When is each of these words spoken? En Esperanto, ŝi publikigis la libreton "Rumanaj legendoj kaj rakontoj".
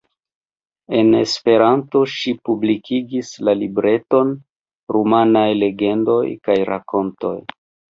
En 0.99 1.11
Esperanto, 1.19 2.01
ŝi 2.15 2.33
publikigis 2.49 3.31
la 3.45 3.57
libreton 3.63 4.35
"Rumanaj 4.99 5.49
legendoj 5.65 6.21
kaj 6.47 6.63
rakontoj". 6.77 7.41